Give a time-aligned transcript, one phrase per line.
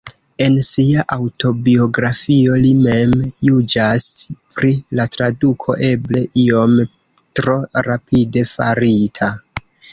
[0.43, 3.13] En sia aŭtobiografio li mem
[3.49, 4.07] juĝas
[4.55, 7.59] pri la traduko "eble iom tro
[7.93, 9.35] rapide farita".